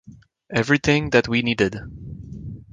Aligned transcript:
Everything 0.49 1.11
that 1.11 1.27
we 1.27 1.43
needed. 1.43 1.75